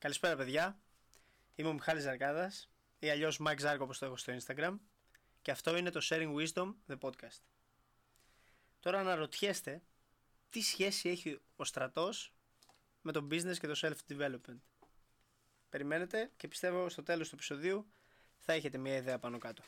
Καλησπέρα, 0.00 0.36
παιδιά. 0.36 0.80
Είμαι 1.54 1.68
ο 1.68 1.72
Μιχάλης 1.72 2.02
Ζαρκάδας 2.02 2.70
ή 2.98 3.10
αλλιώς 3.10 3.40
Mike 3.44 3.60
Zarko 3.60 3.78
όπως 3.80 3.98
το 3.98 4.06
έχω 4.06 4.16
στο 4.16 4.36
Instagram 4.38 4.76
και 5.42 5.50
αυτό 5.50 5.76
είναι 5.76 5.90
το 5.90 6.00
Sharing 6.02 6.34
Wisdom, 6.34 6.74
the 6.88 6.98
podcast. 7.00 7.40
Τώρα 8.80 8.98
αναρωτιέστε 8.98 9.82
τι 10.50 10.60
σχέση 10.60 11.08
έχει 11.08 11.40
ο 11.56 11.64
στρατός 11.64 12.32
με 13.02 13.12
το 13.12 13.26
business 13.30 13.56
και 13.58 13.66
το 13.66 13.74
self-development; 13.76 14.58
Περιμένετε 15.68 16.30
και 16.36 16.48
πιστεύω 16.48 16.88
στο 16.88 17.02
τέλος 17.02 17.28
του 17.28 17.34
επεισοδίου 17.34 17.90
θα 18.38 18.52
έχετε 18.52 18.78
μια 18.78 18.96
ιδέα 18.96 19.18
πάνω 19.18 19.38
κάτω. 19.38 19.62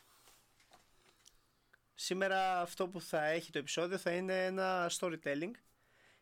Σήμερα 1.94 2.60
αυτό 2.60 2.88
που 2.88 3.00
θα 3.00 3.24
έχει 3.24 3.50
το 3.50 3.58
επεισόδιο 3.58 3.98
θα 3.98 4.10
είναι 4.10 4.44
ένα 4.44 4.90
storytelling 4.98 5.50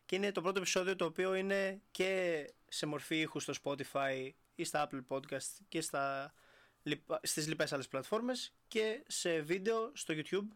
και 0.05 0.15
είναι 0.15 0.31
το 0.31 0.41
πρώτο 0.41 0.59
επεισόδιο 0.59 0.95
το 0.95 1.05
οποίο 1.05 1.33
είναι 1.33 1.81
και 1.91 2.45
σε 2.69 2.85
μορφή 2.85 3.19
ήχου 3.19 3.39
στο 3.39 3.53
Spotify 3.63 4.29
ή 4.55 4.63
στα 4.63 4.89
Apple 4.89 5.01
Podcast 5.07 5.57
και 5.67 5.81
στα, 5.81 6.33
στις 7.21 7.47
λοιπές 7.47 7.73
άλλες 7.73 7.87
πλατφόρμες 7.87 8.53
και 8.67 9.03
σε 9.07 9.39
βίντεο 9.39 9.91
στο 9.93 10.13
YouTube. 10.17 10.47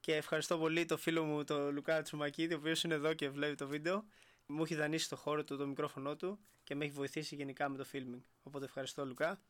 Και 0.00 0.14
ευχαριστώ 0.14 0.58
πολύ 0.58 0.84
το 0.84 0.96
φίλο 0.96 1.24
μου 1.24 1.44
το 1.44 1.72
Λουκά 1.72 2.02
Τσουμακίδη 2.02 2.54
ο 2.54 2.56
οποίος 2.56 2.84
είναι 2.84 2.94
εδώ 2.94 3.14
και 3.14 3.28
βλέπει 3.28 3.54
το 3.54 3.66
βίντεο. 3.66 4.04
Μου 4.46 4.62
έχει 4.62 4.74
δανείσει 4.74 5.08
το 5.08 5.16
χώρο 5.16 5.44
του 5.44 5.56
το 5.56 5.66
μικρόφωνο 5.66 6.16
του 6.16 6.38
και 6.64 6.74
με 6.74 6.84
έχει 6.84 6.94
βοηθήσει 6.94 7.34
γενικά 7.34 7.68
με 7.68 7.76
το 7.76 7.86
filming. 7.92 8.22
Οπότε 8.42 8.64
ευχαριστώ 8.64 9.06
Λουκά. 9.06 9.40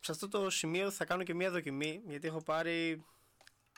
Σε 0.00 0.12
αυτό 0.12 0.28
το 0.28 0.50
σημείο 0.50 0.90
θα 0.90 1.04
κάνω 1.04 1.22
και 1.22 1.34
μια 1.34 1.50
δοκιμή 1.50 2.02
γιατί 2.06 2.26
έχω 2.26 2.42
πάρει 2.42 3.04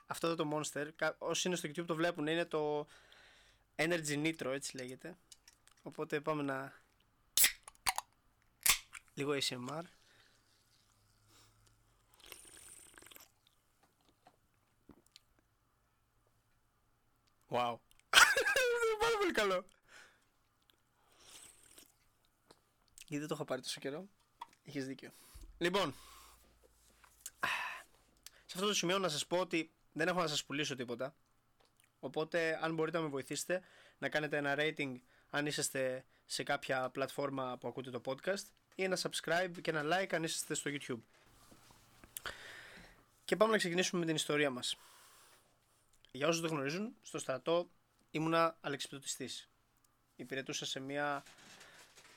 αυτό 0.07 0.35
το 0.35 0.51
monster. 0.52 0.88
Όσοι 1.19 1.48
είναι 1.48 1.57
στο 1.57 1.69
YouTube 1.69 1.87
το 1.87 1.95
βλέπουν 1.95 2.27
είναι 2.27 2.45
το 2.45 2.87
Energy 3.77 4.24
Nitro 4.24 4.46
έτσι 4.52 4.77
λέγεται. 4.77 5.16
Οπότε 5.82 6.21
πάμε 6.21 6.43
να 6.43 6.84
λίγο 9.14 9.32
ASMR 9.32 9.82
Wow. 17.48 17.76
Είναι 18.84 18.98
πάρα 19.01 19.16
πολύ 19.18 19.32
καλό. 19.32 19.66
Γιατί 22.96 23.18
δεν 23.18 23.29
το 23.29 23.34
έχω 23.34 23.45
πάρει 23.45 23.62
τόσο 23.62 23.80
καιρό. 23.80 24.09
Έχεις 24.65 24.87
δίκιο. 24.87 25.12
Λοιπόν 25.59 25.95
Σε 28.46 28.54
αυτό 28.54 28.66
το 28.66 28.74
σημείο 28.74 28.99
να 28.99 29.09
σας 29.09 29.26
πω 29.26 29.38
ότι 29.38 29.71
δεν 29.93 30.09
έχω 30.09 30.21
να 30.21 30.26
σας 30.26 30.45
πουλήσω 30.45 30.74
τίποτα. 30.74 31.15
Οπότε 32.01 32.59
αν 32.62 32.74
μπορείτε 32.74 32.96
να 32.96 33.02
με 33.02 33.09
βοηθήσετε 33.09 33.62
να 33.99 34.09
κάνετε 34.09 34.37
ένα 34.37 34.54
rating 34.59 34.95
αν 35.30 35.46
είσαστε 35.46 36.04
σε 36.27 36.43
κάποια 36.43 36.91
πλατφόρμα 36.91 37.57
που 37.61 37.69
ακούτε 37.69 37.91
το 37.91 38.01
podcast 38.05 38.45
ή 38.75 38.83
ένα 38.83 38.99
subscribe 39.03 39.53
και 39.63 39.71
ένα 39.71 39.83
like 39.85 40.15
αν 40.15 40.23
είσαστε 40.23 40.55
στο 40.55 40.71
YouTube. 40.75 41.01
Και 43.25 43.37
πάμε 43.37 43.51
να 43.51 43.59
ξεκινήσουμε 43.59 44.01
με 44.01 44.07
την 44.07 44.15
ιστορία 44.15 44.51
μας. 44.51 44.77
Για 46.13 46.29
όσους 46.29 46.41
δεν 46.41 46.51
γνωρίζουν, 46.51 46.97
στο 47.02 47.19
στρατό 47.19 47.69
ήμουνα 48.11 48.57
αλεξιπτωτιστής. 48.61 49.49
Υπηρετούσα 50.17 50.67
σε 50.67 50.80
μια 50.80 51.23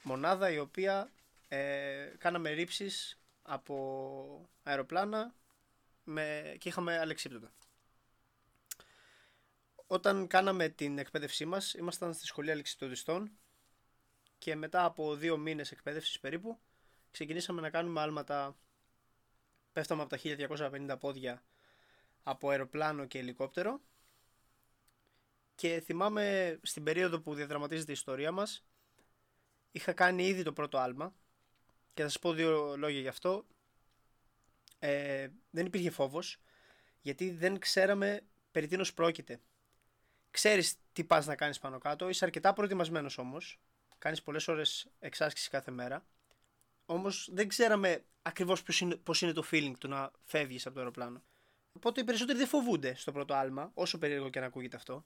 μονάδα 0.04 0.52
η 0.52 0.60
οποία 0.60 1.12
ε, 1.48 2.12
κάναμε 2.18 2.50
ρήψεις 2.50 3.20
από 3.42 4.50
αεροπλάνα 4.64 5.34
με, 6.04 6.56
και 6.60 6.70
είχαμε 6.70 7.00
αλεξίπτωτα 7.00 7.52
όταν 9.88 10.28
κάναμε 10.28 10.70
την 10.70 10.98
εκπαίδευσή 10.98 11.46
μας 11.46 11.74
ήμασταν 11.74 12.14
στη 12.14 12.26
σχολή 12.26 12.52
αλεξιτοδιστών 12.52 13.32
και 14.38 14.56
μετά 14.56 14.86
από 14.86 15.16
δύο 15.16 15.38
μήνες 15.38 15.72
εκπαίδευσης 15.72 16.20
περίπου 16.20 16.60
ξεκινήσαμε 17.12 17.62
να 17.62 17.70
κάνουμε 17.70 18.02
άλματα 18.02 18.58
πέφταμε 19.72 20.02
από 20.02 20.10
τα 20.10 20.20
1250 20.90 21.00
πόδια 21.00 21.44
από 22.24 22.50
αεροπλάνο 22.50 23.06
και 23.06 23.20
ελικόπτερο. 23.20 23.82
Και 25.56 25.82
θυμάμαι 25.86 26.60
στην 26.64 26.84
περίοδο 26.84 27.20
που 27.20 27.34
διαδραματίζεται 27.34 27.92
η 27.92 27.94
ιστορία 27.94 28.32
μας 28.32 28.66
είχα 29.72 29.94
κάνει 29.94 30.28
ήδη 30.28 30.44
το 30.44 30.54
πρώτο 30.54 30.78
άλμα. 30.78 31.16
Και 31.94 32.02
θα 32.02 32.08
σας 32.08 32.20
πω 32.20 32.34
δύο 32.34 32.78
λόγια 32.78 33.00
γι' 33.00 33.08
αυτό. 33.08 33.46
Ε, 34.80 35.28
δεν 35.50 35.66
υπήρχε 35.66 35.90
φόβος 35.90 36.38
γιατί 37.02 37.32
δεν 37.32 37.60
ξέραμε 37.60 38.22
περί 38.52 38.68
τίνος 38.68 38.94
πρόκειται. 38.94 39.40
Ξέρεις 40.32 40.76
τι 40.94 41.04
πας 41.04 41.26
να 41.26 41.36
κάνεις 41.36 41.60
πάνω 41.60 41.78
κάτω, 41.78 42.10
είσαι 42.10 42.26
αρκετά 42.26 42.54
προετοιμασμένος 42.54 43.18
όμως. 43.18 43.60
Κάνεις 43.98 44.22
πολλές 44.22 44.48
ώρες 44.48 44.88
εξάσκηση 45.00 45.50
κάθε 45.50 45.72
μέρα. 45.72 46.06
Όμως 46.86 47.30
δεν 47.32 47.48
ξέραμε 47.48 48.06
ακριβώς 48.22 48.64
πώς 49.04 49.22
είναι 49.22 49.34
το 49.34 49.44
feeling 49.52 49.74
του 49.80 49.88
να 49.88 50.12
φεύγεις 50.24 50.66
από 50.66 50.76
το 50.76 50.80
αεροπλάνο. 50.80 51.24
Οπότε 51.72 52.02
οι 52.02 52.04
περισσότεροι 52.04 52.38
δεν 52.38 52.48
φοβούνται 52.48 52.96
στο 52.96 53.12
πρώτο 53.12 53.34
άλμα, 53.34 53.72
όσο 53.74 53.98
περίεργο 53.98 54.30
και 54.30 54.40
να 54.40 54.46
ακούγεται 54.46 54.76
αυτό. 54.76 55.06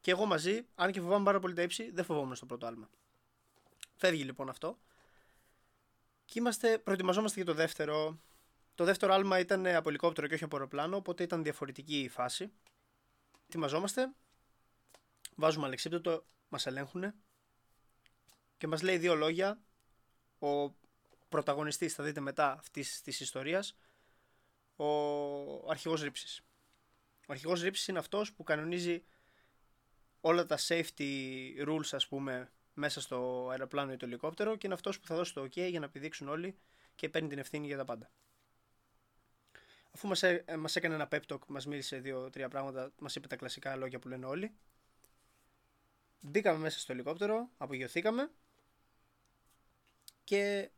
Και 0.00 0.10
εγώ 0.10 0.26
μαζί, 0.26 0.66
αν 0.74 0.92
και 0.92 1.00
φοβάμαι 1.00 1.24
πάρα 1.24 1.40
πολύ 1.40 1.54
τα 1.54 1.62
ύψη, 1.62 1.90
δεν 1.90 2.04
φοβόμουν 2.04 2.34
στο 2.34 2.46
πρώτο 2.46 2.66
άλμα. 2.66 2.90
Φεύγει 3.96 4.22
λοιπόν 4.22 4.48
αυτό. 4.48 4.78
Και 6.24 6.38
είμαστε, 6.38 6.78
προετοιμαζόμαστε 6.78 7.36
για 7.36 7.52
το 7.52 7.54
δεύτερο. 7.54 8.20
Το 8.74 8.84
δεύτερο 8.84 9.14
άλμα 9.14 9.38
ήταν 9.38 9.66
από 9.66 9.88
ελικόπτερο 9.88 10.26
και 10.26 10.34
όχι 10.34 10.44
από 10.44 10.56
αεροπλάνο, 10.56 10.96
οπότε 10.96 11.22
ήταν 11.22 11.42
διαφορετική 11.42 12.00
η 12.00 12.08
φάση. 12.08 12.52
Ετοιμαζόμαστε 13.46 14.12
βάζουμε 15.38 15.66
αλεξίπτωτο, 15.66 16.24
μας 16.48 16.66
ελέγχουν 16.66 17.14
και 18.58 18.66
μας 18.66 18.82
λέει 18.82 18.98
δύο 18.98 19.14
λόγια 19.14 19.60
ο 20.38 20.70
πρωταγωνιστής, 21.28 21.94
θα 21.94 22.04
δείτε 22.04 22.20
μετά 22.20 22.52
αυτής 22.52 23.00
της 23.02 23.20
ιστορίας, 23.20 23.78
ο 24.76 25.70
αρχηγός 25.70 26.02
ρήψης. 26.02 26.42
Ο 27.26 27.32
αρχηγός 27.32 27.62
ρήψης 27.62 27.88
είναι 27.88 27.98
αυτός 27.98 28.32
που 28.32 28.42
κανονίζει 28.42 29.04
όλα 30.20 30.46
τα 30.46 30.58
safety 30.58 31.12
rules 31.66 31.88
ας 31.92 32.08
πούμε 32.08 32.52
μέσα 32.74 33.00
στο 33.00 33.48
αεροπλάνο 33.50 33.92
ή 33.92 33.96
το 33.96 34.06
ελικόπτερο 34.06 34.56
και 34.56 34.66
είναι 34.66 34.74
αυτός 34.74 35.00
που 35.00 35.06
θα 35.06 35.14
δώσει 35.14 35.34
το 35.34 35.42
ok 35.42 35.68
για 35.70 35.80
να 35.80 35.88
πηδήξουν 35.88 36.28
όλοι 36.28 36.58
και 36.94 37.08
παίρνει 37.08 37.28
την 37.28 37.38
ευθύνη 37.38 37.66
για 37.66 37.76
τα 37.76 37.84
πάντα. 37.84 38.10
Αφού 39.94 40.08
μας, 40.08 40.22
έ, 40.22 40.44
μας 40.58 40.76
έκανε 40.76 40.94
ένα 40.94 41.08
pep 41.10 41.20
talk, 41.28 41.46
μας 41.46 41.66
μίλησε 41.66 41.98
δύο-τρία 41.98 42.48
πράγματα, 42.48 42.92
μας 42.98 43.14
είπε 43.14 43.26
τα 43.26 43.36
κλασικά 43.36 43.76
λόγια 43.76 43.98
που 43.98 44.08
λένε 44.08 44.26
όλοι 44.26 44.52
Μπήκαμε 46.20 46.58
μέσα 46.58 46.78
στο 46.78 46.92
ελικόπτερο, 46.92 47.50
απογειωθήκαμε 47.56 48.30
και 50.28 50.70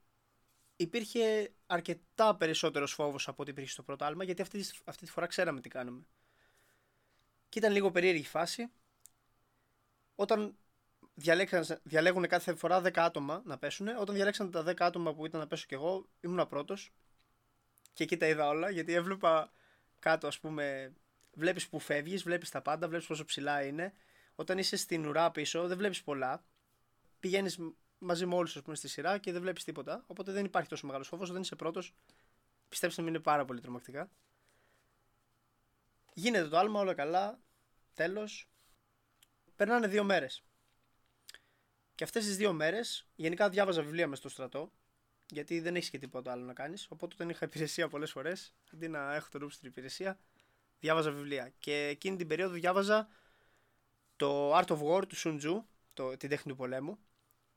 υπήρχε 0.77 1.53
αρκετά 1.67 2.37
περισσότερος 2.37 2.93
φόβος 2.93 3.29
από 3.29 3.43
ό,τι 3.43 3.51
υπήρχε 3.51 3.71
στο 3.71 3.83
πρώτο 3.83 4.05
άλμα 4.05 4.25
γιατί 4.25 4.43
αυτή, 4.43 4.65
αυτή 4.85 5.05
τη 5.05 5.11
φορά 5.11 5.27
ξέραμε 5.27 5.61
τι 5.61 5.69
κάνουμε. 5.69 6.07
Και 7.49 7.59
ήταν 7.59 7.73
λίγο 7.73 7.91
περίεργη 7.91 8.25
φάση. 8.25 8.71
Όταν 10.15 10.57
διαλέγουν 11.83 12.27
κάθε 12.27 12.55
φορά 12.55 12.81
10 12.81 12.91
άτομα 12.95 13.43
να 13.45 13.59
πέσουν, 13.59 13.89
όταν 13.89 14.15
διαλέξαν 14.15 14.51
τα 14.51 14.63
10 14.63 14.75
άτομα 14.79 15.15
που 15.15 15.27
ήταν 15.27 15.41
να 15.41 15.47
πέσω 15.47 15.67
κι 15.69 15.75
εγώ, 15.75 16.09
ήμουν 16.21 16.49
πρώτος. 16.49 16.93
Και 17.93 18.03
εκεί 18.03 18.17
τα 18.17 18.27
είδα 18.27 18.49
όλα 18.49 18.71
γιατί 18.71 18.93
έβλεπα 18.93 19.53
κάτω, 19.99 20.27
ας 20.27 20.39
πούμε, 20.39 20.93
βλέπεις 21.33 21.69
που 21.69 21.79
φεύγεις, 21.79 22.23
βλέπεις 22.23 22.51
τα 22.51 22.63
πάντα, 22.63 22.89
βλέπεις 22.89 23.07
πόσο 23.07 23.25
ψηλά 23.25 23.65
είναι 23.65 23.93
όταν 24.35 24.59
είσαι 24.59 24.77
στην 24.77 25.07
ουρά 25.07 25.31
πίσω, 25.31 25.67
δεν 25.67 25.77
βλέπεις 25.77 26.03
πολλά. 26.03 26.45
Πηγαίνεις 27.21 27.59
μαζί 28.01 28.27
με 28.27 28.35
όλους 28.35 28.61
στη 28.73 28.89
σειρά 28.89 29.19
και 29.19 29.33
δεν 29.33 29.41
βλέπεις 29.41 29.65
τίποτα. 29.65 30.05
Οπότε 30.07 30.33
δεν 30.33 30.45
υπάρχει 30.45 30.69
τόσο 30.69 30.87
μεγάλος 30.87 31.09
φόβος. 31.09 31.31
Όταν 31.31 31.43
είσαι 31.43 31.57
πρώτος, 31.57 31.95
πιστέψτε 32.69 33.03
με, 33.03 33.09
είναι 33.09 33.21
πάρα 33.21 33.45
πολύ 33.45 33.61
τρομακτικά. 33.61 34.11
Γίνεται 36.15 36.49
το 36.49 36.59
άλμα, 36.59 36.81
όλα 36.81 36.95
καλά. 36.95 37.41
Τέλος. 37.95 38.49
Περνάνε 39.57 39.87
δύο 39.87 40.05
μέρες. 40.05 40.45
Και 41.95 42.05
αυτές 42.05 42.25
τις 42.25 42.37
δύο 42.37 42.53
μέρες, 42.53 43.07
γενικά 43.15 43.49
διάβαζα 43.49 43.83
βιβλία 43.83 44.07
μες 44.07 44.19
στο 44.19 44.29
στρατό. 44.29 44.73
Γιατί 45.31 45.61
δεν 45.61 45.77
έχεις 45.77 45.91
και 45.91 45.99
τίποτα 45.99 46.33
άλλο 46.33 46.45
να 46.45 46.53
κάνεις. 46.53 46.87
Οπότε 46.91 47.15
όταν 47.15 47.29
είχα 47.29 47.45
υπηρεσία 47.45 47.89
πολλές 47.89 48.11
φορές, 48.11 48.55
αντί 48.73 48.89
να 48.89 49.15
έχω 49.15 49.29
το 49.31 49.39
ρούπ 49.39 49.53
στην 49.53 49.69
υπηρεσία, 49.69 50.19
διάβαζα 50.81 51.11
βιβλία. 51.11 51.53
Και 51.59 51.87
εκείνη 51.87 52.17
την 52.17 52.27
περίοδο 52.27 52.55
διάβαζα 52.55 53.09
το 54.17 54.59
Art 54.59 54.67
of 54.67 54.83
War 54.83 55.09
του 55.09 55.17
Sun 55.17 55.41
Tzu, 55.41 55.63
το, 55.95 56.17
την 56.17 56.29
τέχνη 56.29 56.53
του 56.53 56.59
πολέμου. 56.59 56.99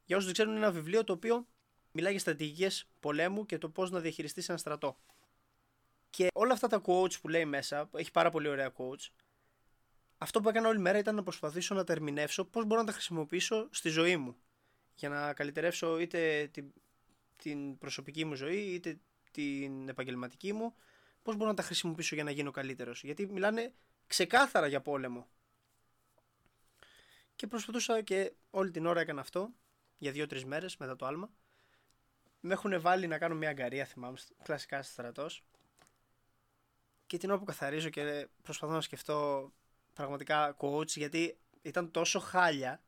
Για 0.06 0.16
όσους 0.16 0.26
δεν 0.26 0.34
ξέρουν, 0.34 0.56
είναι 0.56 0.66
ένα 0.66 0.74
βιβλίο 0.74 1.04
το 1.04 1.14
οποίο 1.14 1.48
μιλάει 1.92 2.12
για 2.12 2.20
στρατηγικές 2.20 2.88
πολέμου 3.00 3.46
και 3.46 3.58
το 3.58 3.70
πώς 3.70 3.92
να 3.92 4.00
διαχειριστείς 4.00 4.50
ένα 4.50 4.58
στρατό. 4.58 4.98
Και 6.10 6.28
όλα 6.34 6.54
αυτά 6.54 6.68
τα 6.68 6.82
quotes 6.86 7.20
που 7.22 7.28
λέει 7.30 7.46
μέσα, 7.46 7.90
έχει 7.96 8.12
πάρα 8.12 8.30
πολύ 8.30 8.48
ωραία 8.48 8.74
quotes, 8.78 9.10
αυτό 10.18 10.42
που 10.42 10.50
έκανα 10.50 10.68
όλη 10.68 10.80
μέρα 10.80 10.98
ήταν 10.98 11.16
να 11.16 11.24
προσπαθήσω 11.24 11.76
να 11.76 11.84
τα 11.84 11.94
ερμηνεύσω 11.94 12.46
πώς 12.46 12.66
μπορώ 12.66 12.82
να 12.82 12.88
τα 12.88 12.94
χρησιμοποιήσω 12.94 13.68
στη 13.72 13.90
ζωή 13.90 14.18
μου. 14.18 14.36
Για 14.96 15.10
να 15.10 15.34
καλυτερεύσω 15.34 16.00
είτε 16.00 16.50
την, 16.54 16.74
την 17.36 17.78
προσωπική 17.78 18.26
μου 18.26 18.36
ζωή, 18.36 18.60
είτε 18.60 19.00
την 19.32 19.90
επαγγελματική 19.90 20.54
μου, 20.54 20.76
πώς 21.22 21.36
μπορώ 21.36 21.50
να 21.50 21.56
τα 21.56 21.64
χρησιμοποιήσω 21.64 22.16
για 22.16 22.24
να 22.24 22.32
γίνω 22.32 22.52
καλύτερος. 22.52 23.04
Γιατί 23.04 23.26
μιλάνε 23.26 23.74
ξεκάθαρα 24.08 24.68
για 24.68 24.82
πόλεμο. 24.82 25.28
Και 27.36 27.48
προσπαθούσα 27.48 28.02
και 28.02 28.34
όλη 28.50 28.72
την 28.72 28.86
ώρα 28.86 29.02
έκανα 29.02 29.22
αυτό 29.22 29.54
για 30.04 30.12
δύο-τρεις 30.12 30.46
μέρες 30.46 30.78
μετά 30.78 30.96
το 30.96 31.06
άλμα. 31.06 31.30
με 32.40 32.54
έχουν 32.54 32.82
βάλει 32.82 33.08
να 33.08 33.18
κάνω 33.18 33.36
μια 33.36 33.50
αγκαρία, 33.50 33.86
θυμάμαι, 33.86 34.18
κλασικά 34.44 34.84
στρατός. 34.84 35.44
Και 37.06 37.18
την 37.18 37.30
ώρα 37.30 37.40
που 37.40 37.46
καθαρίζω 37.46 37.90
και 37.90 38.28
προσπαθώ 38.42 38.74
να 38.74 38.82
σκεφτώ 38.82 39.52
πραγματικά 39.94 40.56
coach, 40.60 40.88
γιατί 40.88 41.38
ήταν 41.62 41.92
τόσο 41.92 42.20
χάλια 42.20 42.82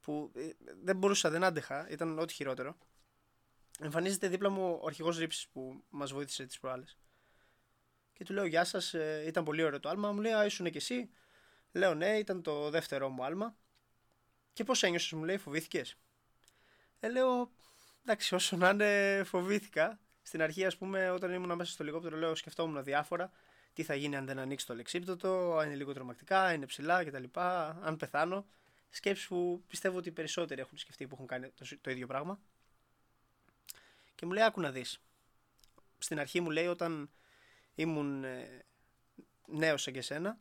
που 0.00 0.32
ε, 0.34 0.48
δεν 0.82 0.96
μπορούσα, 0.96 1.30
δεν 1.30 1.44
άντεχα, 1.44 1.88
ήταν 1.90 2.18
ό,τι 2.18 2.32
χειρότερο. 2.32 2.76
Εμφανίζεται 3.80 4.28
δίπλα 4.28 4.50
μου 4.50 4.78
ο 4.82 4.86
αρχηγός 4.86 5.18
Ρήψης 5.18 5.48
που 5.48 5.84
μας 5.90 6.12
βοήθησε 6.12 6.46
τις 6.46 6.58
προάλλες. 6.58 6.96
Και 8.12 8.24
του 8.24 8.32
λέω: 8.32 8.46
Γεια 8.46 8.64
σας, 8.64 8.94
ε, 8.94 9.24
ήταν 9.26 9.44
πολύ 9.44 9.62
ωραίο 9.62 9.80
το 9.80 9.88
άλμα. 9.88 10.12
Μου 10.12 10.20
λέει: 10.20 10.32
Α, 10.32 10.44
ήσουν 10.44 10.70
και 10.70 10.78
εσύ. 10.78 11.10
Λέω: 11.72 11.94
Ναι, 11.94 12.18
ήταν 12.18 12.42
το 12.42 12.70
δεύτερό 12.70 13.08
μου 13.08 13.24
άλμα. 13.24 13.56
Και 14.52 14.64
πώς 14.64 14.82
ένιωσες, 14.82 15.12
μου 15.12 15.24
λέει: 15.24 15.36
Φοβήθηκες. 15.36 15.96
Ε, 17.04 17.08
λέω: 17.08 17.50
Εντάξει, 18.02 18.34
όσο 18.34 18.56
να 18.56 18.68
είναι, 18.68 19.22
φοβήθηκα. 19.24 20.00
Στην 20.22 20.42
αρχή, 20.42 20.64
ας 20.64 20.76
πούμε, 20.76 21.10
όταν 21.10 21.32
ήμουν 21.32 21.56
μέσα 21.56 21.72
στο 21.72 21.84
λιγότερο, 21.84 22.16
λέω: 22.16 22.34
Σκεφτόμουν 22.34 22.84
διάφορα. 22.84 23.32
Τι 23.72 23.82
θα 23.82 23.94
γίνει 23.94 24.16
αν 24.16 24.26
δεν 24.26 24.38
ανοίξει 24.38 24.66
το 24.66 24.74
λεξίπτωτο, 24.74 25.56
αν 25.58 25.66
είναι 25.66 25.76
λίγο 25.76 25.92
τρομακτικά, 25.92 26.52
είναι 26.52 26.66
ψηλά 26.66 27.04
κτλ. 27.04 27.24
Αν 27.82 27.96
πεθάνω. 27.96 28.46
Σκέψει 28.90 29.28
που 29.28 29.64
πιστεύω 29.68 29.98
ότι 29.98 30.08
οι 30.08 30.12
περισσότεροι 30.12 30.60
έχουν 30.60 30.78
σκεφτεί 30.78 31.06
που 31.06 31.14
έχουν 31.14 31.26
κάνει 31.26 31.48
το, 31.48 31.66
το 31.80 31.90
ίδιο 31.90 32.06
πράγμα. 32.06 32.40
Και 34.14 34.26
μου 34.26 34.32
λέει: 34.32 34.44
Άκου 34.44 34.60
να 34.60 34.70
δεις. 34.70 35.00
Στην 35.98 36.18
αρχή 36.20 36.40
μου 36.40 36.50
λέει 36.50 36.66
όταν 36.66 37.10
ήμουν 37.74 38.24
ε, 38.24 38.64
νέος 39.46 39.82
σαν 39.82 39.92
και 39.92 40.02
σένα, 40.02 40.38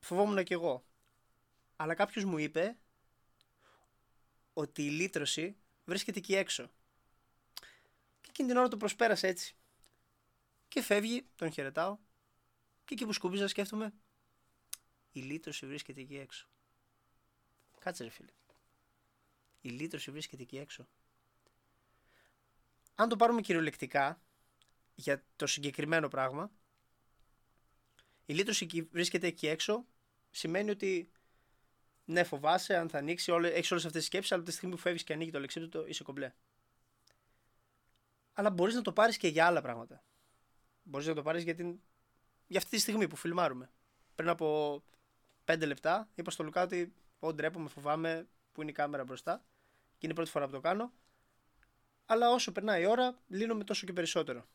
φοβόμουν 0.00 0.44
κι 0.44 0.52
εγώ. 0.52 0.84
Αλλά 1.76 1.94
κάποιος 1.94 2.24
μου 2.24 2.38
είπε 2.38 2.76
ότι 4.52 4.86
η 4.86 4.90
λύτρωση 4.90 5.56
βρίσκεται 5.84 6.18
εκεί 6.18 6.34
έξω. 6.34 6.70
Και 8.20 8.28
εκείνη 8.28 8.48
την 8.48 8.56
ώρα 8.56 8.68
το 8.68 8.76
προσπέρασε 8.76 9.26
έτσι. 9.26 9.54
Και 10.68 10.82
φεύγει, 10.82 11.26
τον 11.36 11.52
χαιρετάω. 11.52 11.98
Και 12.84 12.94
εκεί 12.94 13.06
που 13.06 13.12
σκούπιζα 13.12 13.48
σκέφτομαι, 13.48 13.92
η 15.12 15.20
λύτρωση 15.20 15.66
βρίσκεται 15.66 16.00
εκεί 16.00 16.16
έξω. 16.16 16.48
Κάτσε 17.78 18.04
ρε 18.04 18.10
φίλε. 18.10 18.30
Η 19.60 19.68
λύτρωση 19.68 20.10
βρίσκεται 20.10 20.42
εκεί 20.42 20.58
έξω. 20.58 20.88
Αν 22.94 23.08
το 23.08 23.16
πάρουμε 23.16 23.40
κυριολεκτικά 23.40 24.22
για 24.94 25.24
το 25.36 25.46
συγκεκριμένο 25.46 26.08
πράγμα, 26.08 26.50
η 28.26 28.34
λύτρωση 28.34 28.88
βρίσκεται 28.90 29.26
εκεί 29.26 29.46
έξω 29.46 29.86
σημαίνει 30.30 30.70
ότι 30.70 31.10
ναι, 32.10 32.22
φοβάσαι 32.22 32.76
αν 32.76 32.88
θα 32.88 32.98
ανοίξει, 32.98 33.32
έχεις 33.42 33.70
όλες 33.70 33.84
αυτές 33.84 33.92
τις 33.92 34.04
σκέψεις, 34.04 34.32
αλλά 34.32 34.42
τη 34.42 34.52
στιγμή 34.52 34.74
που 34.74 34.80
φεύγεις 34.80 35.04
και 35.04 35.12
ανοίγει 35.12 35.30
το 35.30 35.40
λεξίπτωτο 35.40 35.86
είσαι 35.86 36.02
κομπλέ. 36.02 36.32
Αλλά 38.32 38.50
μπορείς 38.50 38.74
να 38.74 38.82
το 38.82 38.92
πάρεις 38.92 39.16
και 39.16 39.28
για 39.28 39.46
άλλα 39.46 39.60
πράγματα. 39.60 40.04
Μπορείς 40.82 41.06
να 41.06 41.14
το 41.14 41.22
πάρεις 41.22 41.42
για, 41.42 41.54
την... 41.54 41.80
για 42.46 42.58
αυτή 42.58 42.70
τη 42.70 42.78
στιγμή 42.78 43.08
που 43.08 43.16
φιλμάρουμε. 43.16 43.70
Πριν 44.14 44.28
από 44.28 44.82
5 45.44 45.66
λεπτά 45.66 46.08
είπα 46.14 46.30
στο 46.30 46.44
Λουκά 46.44 46.62
ότι 46.62 46.92
Ω, 47.20 47.32
ντρέπομαι, 47.32 47.68
φοβάμαι 47.68 48.28
που 48.52 48.62
είναι 48.62 48.70
η 48.70 48.74
κάμερα 48.74 49.04
μπροστά. 49.04 49.44
Και 49.90 49.98
είναι 50.00 50.12
η 50.12 50.14
πρώτη 50.14 50.30
φορά 50.30 50.46
που 50.46 50.52
το 50.52 50.60
κάνω. 50.60 50.92
Αλλά 52.06 52.30
όσο 52.30 52.52
περνάει 52.52 52.82
η 52.82 52.86
ώρα, 52.86 53.18
λύνομαι 53.28 53.64
τόσο 53.64 53.86
και 53.86 53.92
περισσότερο. 53.92 54.48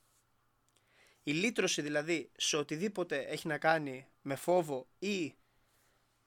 Η 1.23 1.31
λύτρωση 1.31 1.81
δηλαδή 1.81 2.31
σε 2.37 2.57
οτιδήποτε 2.57 3.17
έχει 3.17 3.47
να 3.47 3.57
κάνει 3.57 4.07
με 4.21 4.35
φόβο 4.35 4.87
ή 4.99 5.35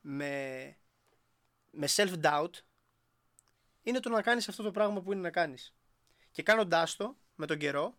με, 0.01 0.77
με 1.79 1.89
self-doubt 1.91 2.51
είναι 3.83 4.01
το 4.01 4.09
να 4.09 4.23
κάνεις 4.23 4.49
αυτό 4.49 4.63
το 4.63 4.71
πράγμα 4.71 5.01
που 5.01 5.13
είναι 5.13 5.21
να 5.21 5.31
κάνεις. 5.31 5.75
Και 6.31 6.43
κάνοντάς 6.43 6.97
το 6.97 7.17
με 7.35 7.47
τον 7.47 7.59
καιρό 7.59 7.99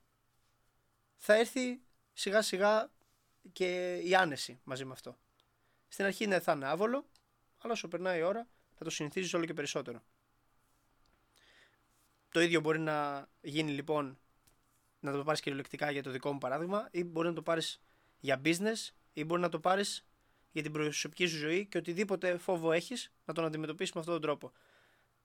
θα 1.17 1.33
έρθει 1.33 1.81
σιγά 2.13 2.41
σιγά 2.41 2.91
και 3.51 3.95
η 3.95 4.15
άνεση 4.15 4.59
μαζί 4.63 4.85
με 4.85 4.91
αυτό. 4.91 5.17
Στην 5.87 6.05
αρχή 6.05 6.27
ναι 6.27 6.39
θα 6.39 6.51
είναι 6.51 6.65
άβολο, 6.65 7.05
αλλά 7.57 7.73
όσο 7.73 7.87
περνάει 7.87 8.19
η 8.19 8.21
ώρα 8.21 8.47
θα 8.73 8.83
το 8.83 8.89
συνηθίζεις 8.89 9.33
όλο 9.33 9.45
και 9.45 9.53
περισσότερο. 9.53 10.03
Το 12.29 12.39
ίδιο 12.39 12.61
μπορεί 12.61 12.79
να 12.79 13.27
γίνει 13.41 13.71
λοιπόν 13.71 14.19
να 14.99 15.11
το 15.11 15.23
πάρεις 15.23 15.41
κυριολεκτικά 15.41 15.91
για 15.91 16.03
το 16.03 16.11
δικό 16.11 16.31
μου 16.31 16.37
παράδειγμα 16.37 16.87
ή 16.91 17.03
μπορεί 17.03 17.27
να 17.27 17.33
το 17.33 17.41
πάρεις 17.41 17.81
για 18.19 18.41
business 18.43 18.89
ή 19.13 19.23
μπορεί 19.23 19.41
να 19.41 19.49
το 19.49 19.59
πάρεις 19.59 20.08
για 20.51 20.61
την 20.63 20.71
προσωπική 20.71 21.25
σου 21.25 21.37
ζωή 21.37 21.65
και 21.65 21.77
οτιδήποτε 21.77 22.37
φόβο 22.37 22.71
έχεις 22.71 23.11
να 23.25 23.33
τον 23.33 23.45
αντιμετωπίσεις 23.45 23.93
με 23.93 23.99
αυτόν 23.99 24.15
τον 24.15 24.23
τρόπο. 24.23 24.51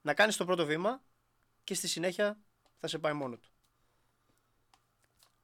Να 0.02 0.14
κάνεις 0.14 0.36
το 0.36 0.44
πρώτο 0.44 0.66
βήμα 0.66 1.02
και 1.64 1.74
στη 1.74 1.88
συνέχεια 1.88 2.38
θα 2.78 2.86
σε 2.86 2.98
πάει 2.98 3.12
μόνο 3.12 3.36
του. 3.36 3.48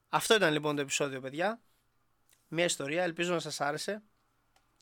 Αυτό 0.08 0.34
ήταν 0.34 0.52
λοιπόν 0.52 0.76
το 0.76 0.82
επεισόδιο 0.82 1.20
παιδιά. 1.20 1.62
Μια 2.48 2.64
ιστορία, 2.64 3.02
ελπίζω 3.02 3.32
να 3.32 3.40
σας 3.40 3.60
άρεσε. 3.60 4.02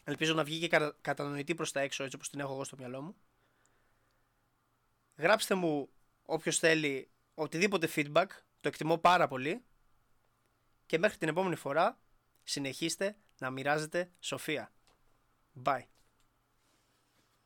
Ελπίζω 0.04 0.34
να 0.34 0.44
βγει 0.44 0.68
και 0.68 0.92
κατανοητή 1.00 1.54
προς 1.54 1.72
τα 1.72 1.80
έξω 1.80 2.04
έτσι 2.04 2.16
όπως 2.16 2.30
την 2.30 2.40
έχω 2.40 2.52
εγώ 2.52 2.64
στο 2.64 2.76
μυαλό 2.76 3.02
μου. 3.02 3.16
Γράψτε 5.16 5.54
μου 5.54 5.88
όποιος 6.22 6.58
θέλει 6.58 7.10
οτιδήποτε 7.34 7.88
feedback, 7.94 8.26
το 8.60 8.68
εκτιμώ 8.68 8.98
πάρα 8.98 9.28
πολύ. 9.28 9.64
Και 10.86 10.98
μέχρι 10.98 11.18
την 11.18 11.28
επόμενη 11.28 11.56
φορά 11.56 11.98
συνεχίστε 12.44 13.16
να 13.38 13.50
μοιράζετε 13.50 14.10
σοφία. 14.20 14.72
Bye. 15.62 15.88